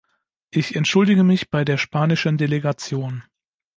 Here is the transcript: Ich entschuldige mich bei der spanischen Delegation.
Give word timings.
Ich 0.49 0.75
entschuldige 0.75 1.23
mich 1.23 1.51
bei 1.51 1.63
der 1.63 1.77
spanischen 1.77 2.35
Delegation. 2.39 3.23